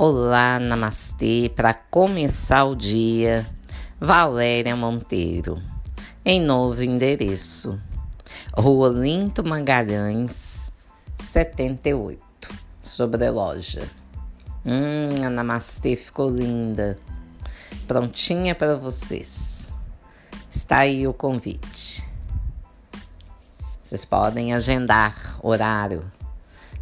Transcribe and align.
Olá, 0.00 0.60
namastê. 0.60 1.50
Para 1.56 1.74
começar 1.74 2.62
o 2.62 2.76
dia, 2.76 3.44
Valéria 3.98 4.76
Monteiro, 4.76 5.60
em 6.24 6.40
novo 6.40 6.84
endereço, 6.84 7.76
Rua 8.56 8.90
Linto 8.90 9.42
Magalhães, 9.42 10.72
78, 11.18 12.22
sobre 12.80 13.26
a 13.26 13.32
loja. 13.32 13.90
Hum, 14.64 15.26
a 15.26 15.28
namastê 15.28 15.96
ficou 15.96 16.30
linda. 16.30 16.96
Prontinha 17.88 18.54
para 18.54 18.76
vocês. 18.76 19.72
Está 20.48 20.78
aí 20.78 21.08
o 21.08 21.12
convite. 21.12 22.08
Vocês 23.82 24.04
podem 24.04 24.54
agendar 24.54 25.40
horário 25.42 26.04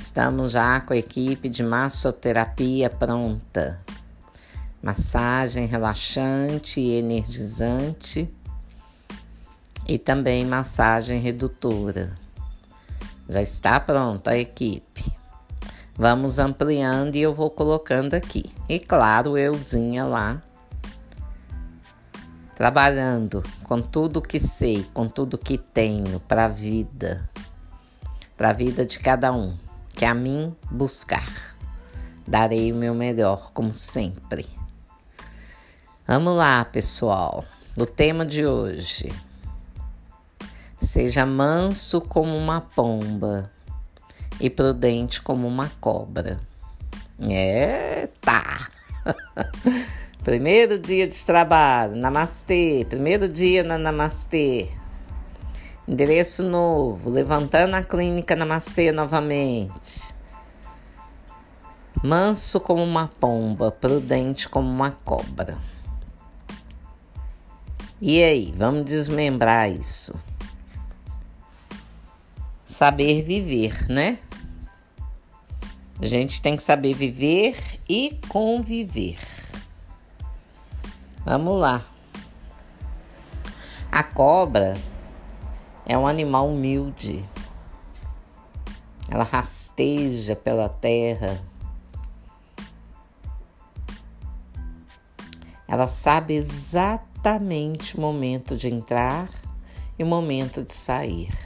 Estamos 0.00 0.52
já 0.52 0.80
com 0.80 0.94
a 0.94 0.96
equipe 0.96 1.46
de 1.50 1.62
massoterapia 1.62 2.88
pronta. 2.88 3.78
Massagem 4.82 5.66
relaxante 5.66 6.80
e 6.80 6.92
energizante 6.92 8.26
e 9.86 9.98
também 9.98 10.46
massagem 10.46 11.20
redutora. 11.20 12.16
Já 13.28 13.42
está 13.42 13.78
pronta 13.78 14.30
a 14.30 14.38
equipe. 14.38 15.12
Vamos 15.94 16.38
ampliando 16.38 17.16
e 17.16 17.20
eu 17.20 17.34
vou 17.34 17.50
colocando 17.50 18.14
aqui. 18.14 18.50
E 18.70 18.78
claro, 18.78 19.36
euzinha 19.36 20.06
lá 20.06 20.42
trabalhando 22.54 23.42
com 23.64 23.82
tudo 23.82 24.22
que 24.22 24.40
sei, 24.40 24.82
com 24.94 25.06
tudo 25.06 25.36
que 25.36 25.58
tenho 25.58 26.18
para 26.20 26.46
a 26.46 26.48
vida, 26.48 27.28
para 28.34 28.48
a 28.48 28.54
vida 28.54 28.86
de 28.86 28.98
cada 28.98 29.30
um 29.30 29.54
que 30.00 30.06
a 30.06 30.14
mim 30.14 30.56
buscar. 30.70 31.54
Darei 32.26 32.72
o 32.72 32.74
meu 32.74 32.94
melhor, 32.94 33.52
como 33.52 33.70
sempre. 33.70 34.46
Vamos 36.06 36.34
lá, 36.34 36.64
pessoal. 36.64 37.44
O 37.76 37.84
tema 37.84 38.24
de 38.24 38.46
hoje. 38.46 39.12
Seja 40.80 41.26
manso 41.26 42.00
como 42.00 42.34
uma 42.34 42.62
pomba 42.62 43.52
e 44.40 44.48
prudente 44.48 45.20
como 45.20 45.46
uma 45.46 45.70
cobra. 45.82 46.40
É, 47.20 48.08
tá. 48.22 48.70
Primeiro 50.24 50.78
dia 50.78 51.06
de 51.06 51.22
trabalho, 51.26 51.94
namastê. 51.94 52.86
Primeiro 52.88 53.28
dia 53.28 53.62
na 53.62 53.76
namastê. 53.76 54.70
Endereço 55.90 56.44
novo, 56.44 57.10
levantando 57.10 57.74
a 57.74 57.82
clínica 57.82 58.36
Namastê 58.36 58.92
novamente. 58.92 60.14
Manso 62.00 62.60
como 62.60 62.80
uma 62.84 63.08
pomba, 63.08 63.72
prudente 63.72 64.48
como 64.48 64.70
uma 64.70 64.92
cobra. 64.92 65.58
E 68.00 68.22
aí, 68.22 68.54
vamos 68.56 68.84
desmembrar 68.84 69.68
isso. 69.68 70.14
Saber 72.64 73.24
viver, 73.24 73.88
né? 73.88 74.20
A 76.00 76.06
gente 76.06 76.40
tem 76.40 76.54
que 76.54 76.62
saber 76.62 76.94
viver 76.94 77.56
e 77.88 78.16
conviver. 78.28 79.18
Vamos 81.24 81.60
lá. 81.60 81.84
A 83.90 84.04
cobra 84.04 84.78
é 85.90 85.98
um 85.98 86.06
animal 86.06 86.48
humilde. 86.48 87.28
Ela 89.10 89.24
rasteja 89.24 90.36
pela 90.36 90.68
terra. 90.68 91.42
Ela 95.66 95.88
sabe 95.88 96.34
exatamente 96.34 97.96
o 97.96 98.00
momento 98.00 98.56
de 98.56 98.68
entrar 98.68 99.28
e 99.98 100.04
o 100.04 100.06
momento 100.06 100.62
de 100.62 100.72
sair. 100.72 101.36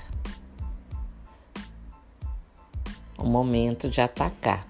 O 3.16 3.26
momento 3.26 3.88
de 3.88 4.02
atacar. 4.02 4.68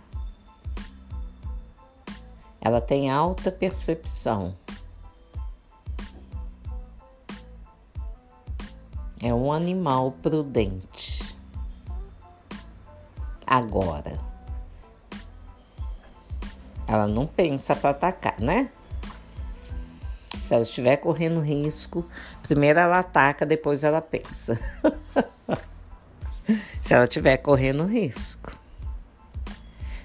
Ela 2.60 2.80
tem 2.80 3.10
alta 3.10 3.50
percepção. 3.50 4.54
É 9.24 9.32
um 9.32 9.50
animal 9.50 10.12
prudente. 10.20 11.34
Agora, 13.46 14.20
ela 16.86 17.06
não 17.06 17.26
pensa 17.26 17.74
para 17.74 17.88
atacar, 17.88 18.38
né? 18.38 18.68
Se 20.42 20.52
ela 20.52 20.62
estiver 20.62 20.98
correndo 20.98 21.40
risco, 21.40 22.06
primeiro 22.42 22.78
ela 22.78 22.98
ataca, 22.98 23.46
depois 23.46 23.82
ela 23.82 24.02
pensa. 24.02 24.60
Se 26.82 26.92
ela 26.92 27.04
estiver 27.04 27.38
correndo 27.38 27.86
risco. 27.86 28.58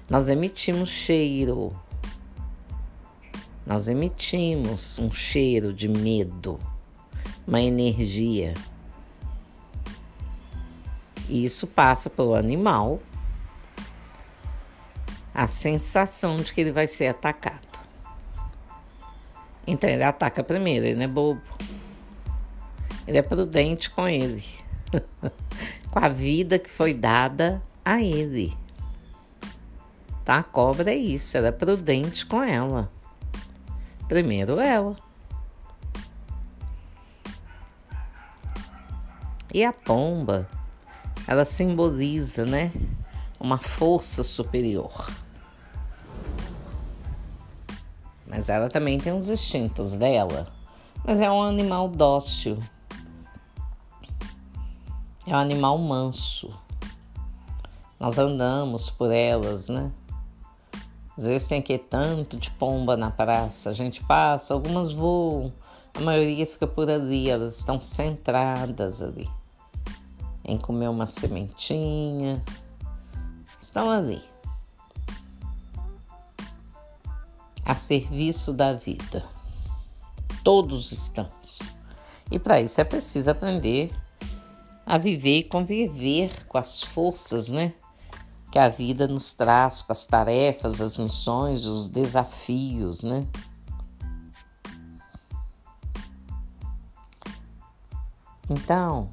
Nós 0.08 0.30
emitimos 0.30 0.88
cheiro. 0.88 1.78
Nós 3.66 3.86
emitimos 3.86 4.98
um 4.98 5.12
cheiro 5.12 5.74
de 5.74 5.90
medo, 5.90 6.58
uma 7.46 7.60
energia. 7.60 8.54
Isso 11.30 11.66
passa 11.68 12.10
pelo 12.10 12.34
animal 12.34 13.00
a 15.32 15.46
sensação 15.46 16.38
de 16.38 16.52
que 16.52 16.60
ele 16.60 16.72
vai 16.72 16.88
ser 16.88 17.06
atacado. 17.06 17.78
Então 19.64 19.88
ele 19.88 20.02
ataca 20.02 20.42
primeiro, 20.42 20.86
ele 20.86 20.96
não 20.96 21.04
é 21.04 21.08
bobo. 21.08 21.40
Ele 23.06 23.18
é 23.18 23.22
prudente 23.22 23.88
com 23.90 24.08
ele, 24.08 24.44
com 25.90 25.98
a 25.98 26.08
vida 26.08 26.58
que 26.58 26.68
foi 26.68 26.92
dada 26.92 27.62
a 27.84 28.02
ele. 28.02 28.52
Tá? 30.24 30.38
A 30.38 30.42
cobra 30.42 30.90
é 30.90 30.96
isso, 30.96 31.36
ela 31.36 31.48
é 31.48 31.52
prudente 31.52 32.26
com 32.26 32.42
ela. 32.42 32.90
Primeiro 34.08 34.58
ela. 34.58 34.96
E 39.54 39.64
a 39.64 39.72
pomba 39.72 40.48
ela 41.30 41.44
simboliza, 41.44 42.44
né, 42.44 42.72
uma 43.38 43.56
força 43.56 44.20
superior. 44.20 45.08
Mas 48.26 48.48
ela 48.48 48.68
também 48.68 48.98
tem 48.98 49.16
os 49.16 49.30
instintos 49.30 49.92
dela. 49.92 50.48
Mas 51.04 51.20
é 51.20 51.30
um 51.30 51.40
animal 51.40 51.88
dócil. 51.88 52.58
É 55.24 55.30
um 55.30 55.38
animal 55.38 55.78
manso. 55.78 56.50
Nós 58.00 58.18
andamos 58.18 58.90
por 58.90 59.12
elas, 59.12 59.68
né? 59.68 59.92
Às 61.16 61.22
vezes 61.22 61.46
tem 61.46 61.60
aqui 61.60 61.78
tanto 61.78 62.38
de 62.38 62.50
pomba 62.50 62.96
na 62.96 63.12
praça. 63.12 63.70
A 63.70 63.72
gente 63.72 64.02
passa, 64.02 64.52
algumas 64.52 64.92
voam, 64.92 65.52
a 65.94 66.00
maioria 66.00 66.44
fica 66.44 66.66
por 66.66 66.90
ali, 66.90 67.30
elas 67.30 67.58
estão 67.58 67.80
centradas 67.80 69.00
ali 69.00 69.30
em 70.44 70.58
comer 70.58 70.88
uma 70.88 71.06
sementinha. 71.06 72.42
Estão 73.58 73.90
ali, 73.90 74.22
a 77.64 77.74
serviço 77.74 78.52
da 78.52 78.72
vida. 78.72 79.24
Todos 80.42 80.92
estamos. 80.92 81.60
E 82.30 82.38
para 82.38 82.60
isso 82.60 82.80
é 82.80 82.84
preciso 82.84 83.30
aprender 83.30 83.92
a 84.86 84.98
viver 84.98 85.38
e 85.38 85.44
conviver 85.44 86.46
com 86.46 86.58
as 86.58 86.82
forças, 86.82 87.48
né? 87.48 87.72
Que 88.50 88.58
a 88.58 88.68
vida 88.68 89.06
nos 89.06 89.32
traz, 89.32 89.82
com 89.82 89.92
as 89.92 90.06
tarefas, 90.06 90.80
as 90.80 90.96
missões, 90.96 91.64
os 91.64 91.88
desafios, 91.88 93.02
né? 93.02 93.26
Então, 98.48 99.08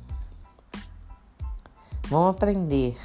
Vamos 2.09 2.36
aprender. 2.36 2.95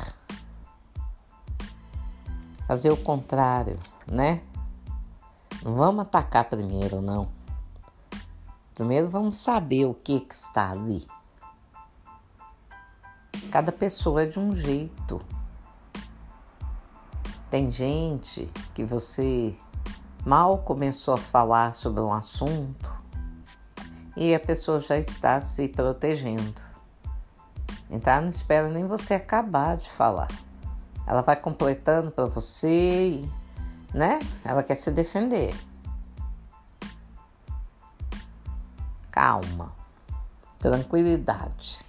Fazer 2.68 2.90
o 2.90 2.96
contrário, 2.96 3.76
né? 4.06 4.40
Não 5.64 5.74
vamos 5.74 6.02
atacar 6.02 6.44
primeiro, 6.44 7.02
não. 7.02 7.28
Primeiro 8.74 9.10
vamos 9.10 9.34
saber 9.34 9.86
o 9.86 9.94
que, 9.94 10.20
que 10.20 10.34
está 10.34 10.70
ali. 10.70 11.04
Cada 13.50 13.72
pessoa 13.72 14.22
é 14.22 14.26
de 14.26 14.38
um 14.38 14.54
jeito. 14.54 15.20
Tem 17.50 17.72
gente 17.72 18.48
que 18.72 18.84
você 18.84 19.52
mal 20.24 20.58
começou 20.58 21.14
a 21.14 21.18
falar 21.18 21.74
sobre 21.74 22.00
um 22.00 22.12
assunto 22.12 22.92
e 24.16 24.32
a 24.32 24.38
pessoa 24.38 24.78
já 24.78 24.96
está 24.96 25.40
se 25.40 25.68
protegendo. 25.68 26.71
Então 27.92 28.12
ela 28.12 28.22
não 28.22 28.30
espera 28.30 28.68
nem 28.68 28.84
você 28.84 29.14
acabar 29.14 29.76
de 29.76 29.88
falar. 29.88 30.28
Ela 31.06 31.22
vai 31.22 31.36
completando 31.36 32.10
para 32.10 32.26
você 32.26 33.22
né? 33.94 34.20
Ela 34.44 34.62
quer 34.62 34.74
se 34.74 34.90
defender. 34.90 35.54
Calma, 39.10 39.72
tranquilidade. 40.58 41.84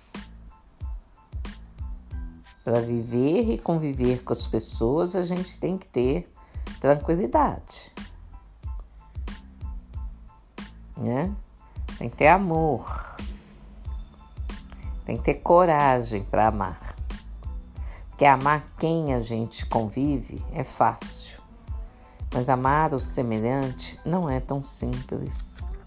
Para 2.63 2.81
viver 2.81 3.53
e 3.53 3.57
conviver 3.57 4.23
com 4.23 4.33
as 4.33 4.47
pessoas, 4.47 5.15
a 5.15 5.21
gente 5.21 5.59
tem 5.59 5.77
que 5.77 5.85
ter 5.87 6.31
tranquilidade. 6.79 7.93
Né? 10.95 11.33
Tem 11.97 12.09
que 12.09 12.15
ter 12.15 12.27
amor. 12.27 13.17
Tem 15.05 15.17
que 15.17 15.23
ter 15.23 15.35
coragem 15.35 16.23
para 16.23 16.47
amar. 16.47 16.95
Porque 18.09 18.25
amar 18.25 18.65
quem 18.77 19.13
a 19.13 19.19
gente 19.19 19.65
convive 19.65 20.43
é 20.53 20.63
fácil. 20.63 21.41
Mas 22.33 22.49
amar 22.49 22.93
o 22.93 22.99
semelhante 22.99 23.99
não 24.05 24.29
é 24.29 24.39
tão 24.39 24.63
simples. 24.63 25.77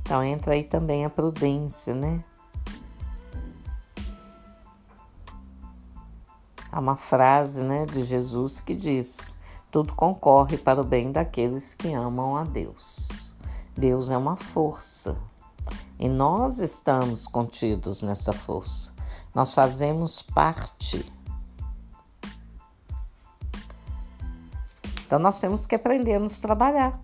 Então 0.00 0.22
entra 0.22 0.52
aí 0.52 0.62
também 0.62 1.04
a 1.04 1.10
prudência, 1.10 1.94
né? 1.94 2.22
Há 6.70 6.78
uma 6.78 6.96
frase 6.96 7.64
né, 7.64 7.86
de 7.86 8.04
Jesus 8.04 8.60
que 8.60 8.74
diz: 8.74 9.38
Tudo 9.70 9.94
concorre 9.94 10.58
para 10.58 10.80
o 10.80 10.84
bem 10.84 11.10
daqueles 11.10 11.72
que 11.72 11.92
amam 11.92 12.36
a 12.36 12.44
Deus. 12.44 13.33
Deus 13.76 14.08
é 14.08 14.16
uma 14.16 14.36
força 14.36 15.16
e 15.98 16.08
nós 16.08 16.60
estamos 16.60 17.26
contidos 17.26 18.02
nessa 18.02 18.32
força. 18.32 18.92
Nós 19.34 19.52
fazemos 19.52 20.22
parte. 20.22 21.04
Então 25.04 25.18
nós 25.18 25.40
temos 25.40 25.66
que 25.66 25.74
aprender 25.74 26.14
a 26.14 26.18
nos 26.20 26.38
trabalhar. 26.38 27.00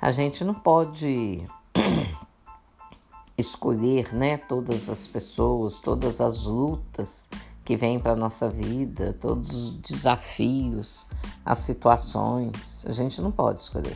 A 0.00 0.12
gente 0.12 0.44
não 0.44 0.54
pode 0.54 1.42
escolher, 3.36 4.12
né, 4.14 4.36
todas 4.36 4.88
as 4.88 5.08
pessoas, 5.08 5.80
todas 5.80 6.20
as 6.20 6.44
lutas 6.44 7.28
que 7.68 7.76
vêm 7.76 8.00
para 8.00 8.16
nossa 8.16 8.48
vida, 8.48 9.12
todos 9.12 9.54
os 9.54 9.72
desafios, 9.74 11.06
as 11.44 11.58
situações. 11.58 12.86
A 12.86 12.92
gente 12.92 13.20
não 13.20 13.30
pode 13.30 13.60
escolher. 13.60 13.94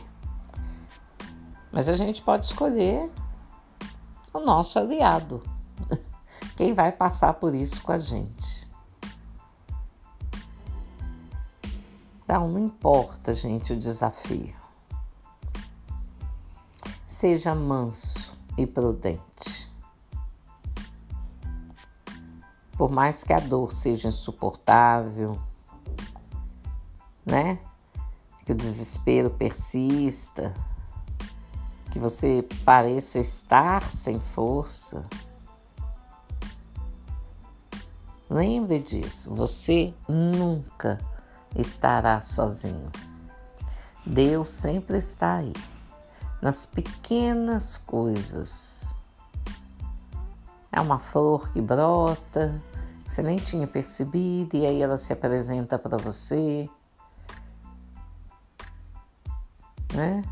Mas 1.71 1.89
a 1.89 1.95
gente 1.95 2.21
pode 2.21 2.45
escolher 2.45 3.11
o 4.31 4.41
nosso 4.41 4.77
aliado. 4.77 5.41
Quem 6.55 6.75
vai 6.75 6.91
passar 6.91 7.33
por 7.33 7.55
isso 7.55 7.81
com 7.81 7.91
a 7.91 7.97
gente. 7.97 8.69
Então, 12.23 12.47
não 12.47 12.59
importa, 12.59 13.33
gente, 13.33 13.73
o 13.73 13.75
desafio. 13.75 14.53
Seja 17.07 17.55
manso 17.55 18.37
e 18.55 18.67
prudente. 18.67 19.62
Por 22.83 22.91
mais 22.91 23.23
que 23.23 23.31
a 23.31 23.39
dor 23.39 23.71
seja 23.71 24.09
insuportável, 24.09 25.39
né? 27.25 27.57
Que 28.45 28.51
o 28.51 28.55
desespero 28.55 29.29
persista, 29.29 30.53
que 31.89 31.97
você 31.97 32.45
pareça 32.65 33.19
estar 33.19 33.89
sem 33.89 34.19
força. 34.19 35.07
Lembre 38.29 38.79
disso, 38.79 39.33
você 39.33 39.93
nunca 40.05 40.99
estará 41.55 42.19
sozinho. 42.19 42.91
Deus 44.05 44.49
sempre 44.49 44.97
está 44.97 45.35
aí 45.35 45.53
nas 46.41 46.65
pequenas 46.65 47.77
coisas. 47.77 48.93
É 50.69 50.81
uma 50.81 50.99
flor 50.99 51.49
que 51.53 51.61
brota, 51.61 52.61
você 53.05 53.21
nem 53.21 53.37
tinha 53.37 53.67
percebido, 53.67 54.55
e 54.55 54.65
aí 54.65 54.81
ela 54.81 54.97
se 54.97 55.13
apresenta 55.13 55.77
para 55.77 55.97
você. 55.97 56.69
Né? 59.93 60.23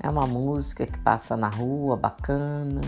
É 0.00 0.10
uma 0.10 0.26
música 0.26 0.86
que 0.86 0.98
passa 0.98 1.36
na 1.36 1.48
rua 1.48 1.96
bacana, 1.96 2.82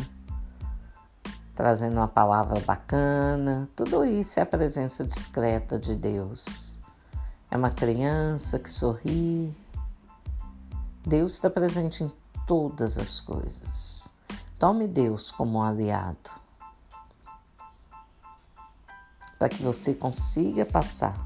trazendo 1.55 1.97
uma 1.97 2.09
palavra 2.09 2.61
bacana. 2.61 3.69
Tudo 3.75 4.05
isso 4.05 4.39
é 4.39 4.43
a 4.43 4.47
presença 4.47 5.05
discreta 5.05 5.79
de 5.79 5.95
Deus. 5.95 6.79
É 7.51 7.57
uma 7.57 7.71
criança 7.71 8.59
que 8.59 8.71
sorri, 8.71 9.57
Deus 11.07 11.35
está 11.35 11.49
presente 11.49 12.03
em 12.03 12.13
todas 12.47 12.99
as 12.99 13.21
coisas. 13.21 14.11
Tome 14.59 14.89
Deus 14.89 15.31
como 15.31 15.59
um 15.59 15.63
aliado 15.63 16.46
para 19.39 19.49
que 19.49 19.63
você 19.63 19.95
consiga 19.95 20.65
passar 20.65 21.17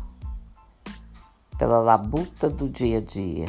pela 1.58 1.78
labuta 1.78 2.48
do 2.48 2.68
dia 2.68 2.98
a 2.98 3.00
dia 3.00 3.46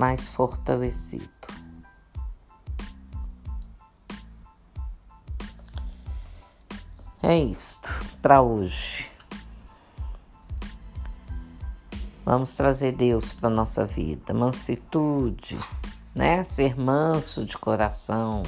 mais 0.00 0.28
fortalecido. 0.28 1.28
É 7.22 7.36
isto 7.36 7.90
para 8.22 8.40
hoje. 8.40 9.10
Vamos 12.24 12.54
trazer 12.54 12.96
Deus 12.96 13.32
para 13.32 13.50
nossa 13.50 13.84
vida, 13.84 14.32
mansitude, 14.32 15.58
né? 16.14 16.42
Ser 16.42 16.78
manso 16.80 17.44
de 17.44 17.58
coração. 17.58 18.42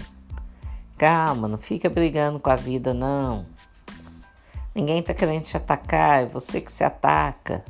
Calma, 1.02 1.48
não 1.48 1.58
fica 1.58 1.90
brigando 1.90 2.38
com 2.38 2.48
a 2.48 2.54
vida 2.54 2.94
não. 2.94 3.44
Ninguém 4.72 5.02
tá 5.02 5.12
querendo 5.12 5.42
te 5.42 5.56
atacar, 5.56 6.22
é 6.22 6.26
você 6.26 6.60
que 6.60 6.70
se 6.70 6.84
ataca. 6.84 7.64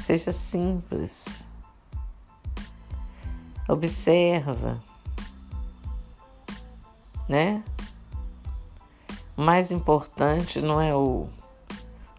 Seja 0.00 0.32
simples. 0.32 1.46
Observa. 3.68 4.82
Né? 7.28 7.62
O 9.36 9.42
mais 9.42 9.70
importante 9.70 10.60
não 10.60 10.80
é 10.80 10.92
o 10.92 11.28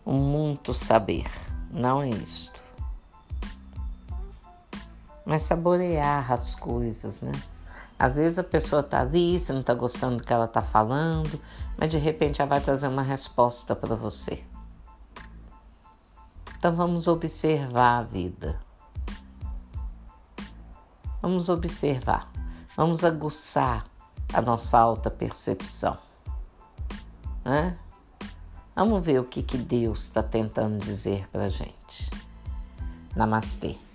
um 0.05 0.17
muito 0.17 0.73
saber, 0.73 1.29
não 1.69 2.01
é 2.01 2.07
isto. 2.07 2.63
Mas 5.25 5.41
saborear 5.41 6.31
as 6.31 6.55
coisas, 6.55 7.21
né? 7.21 7.33
Às 7.99 8.15
vezes 8.15 8.39
a 8.39 8.43
pessoa 8.43 8.81
tá 8.81 9.01
ali, 9.01 9.37
você 9.37 9.51
não 9.51 9.61
tá 9.61 9.73
gostando 9.73 10.17
do 10.17 10.23
que 10.23 10.31
ela 10.31 10.47
tá 10.47 10.61
falando, 10.61 11.37
mas 11.77 11.91
de 11.91 11.97
repente 11.97 12.41
ela 12.41 12.49
vai 12.49 12.61
trazer 12.61 12.87
uma 12.87 13.03
resposta 13.03 13.75
para 13.75 13.93
você. 13.93 14.41
Então 16.57 16.73
vamos 16.73 17.09
observar 17.09 17.99
a 17.99 18.03
vida. 18.03 18.57
Vamos 21.21 21.49
observar, 21.49 22.31
vamos 22.77 23.03
aguçar 23.03 23.85
a 24.33 24.41
nossa 24.41 24.79
alta 24.79 25.11
percepção. 25.11 25.97
Né? 27.43 27.77
Vamos 28.73 29.03
ver 29.03 29.19
o 29.19 29.25
que, 29.25 29.43
que 29.43 29.57
Deus 29.57 30.03
está 30.03 30.23
tentando 30.23 30.79
dizer 30.79 31.27
para 31.29 31.49
gente. 31.49 32.09
Namastê. 33.13 33.88